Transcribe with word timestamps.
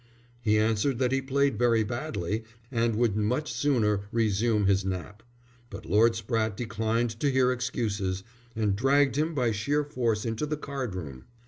He 0.41 0.57
answered 0.57 0.97
that 0.97 1.11
he 1.11 1.21
played 1.21 1.59
very 1.59 1.83
badly 1.83 2.43
and 2.71 2.95
would 2.95 3.15
much 3.15 3.53
sooner 3.53 4.07
resume 4.11 4.65
his 4.65 4.83
nap; 4.83 5.21
but 5.69 5.85
Lord 5.85 6.13
Spratte 6.15 6.55
declined 6.57 7.11
to 7.19 7.29
hear 7.29 7.51
excuses, 7.51 8.23
and 8.55 8.75
dragged 8.75 9.15
him 9.15 9.35
by 9.35 9.51
sheer 9.51 9.83
force 9.83 10.25
into 10.25 10.47
the 10.47 10.57
card 10.57 10.95
room. 10.95 11.25